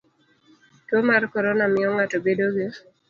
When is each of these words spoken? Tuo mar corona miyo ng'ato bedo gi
Tuo 0.87 0.99
mar 1.09 1.23
corona 1.33 1.65
miyo 1.73 1.89
ng'ato 1.93 2.17
bedo 2.25 2.45
gi 2.55 2.67